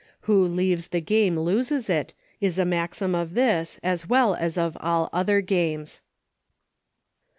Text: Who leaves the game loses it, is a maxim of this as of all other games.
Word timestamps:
Who 0.21 0.47
leaves 0.47 0.87
the 0.87 0.99
game 0.99 1.37
loses 1.37 1.87
it, 1.87 2.15
is 2.39 2.57
a 2.57 2.65
maxim 2.65 3.13
of 3.13 3.35
this 3.35 3.79
as 3.83 4.03
of 4.09 4.77
all 4.81 5.09
other 5.13 5.41
games. 5.41 6.01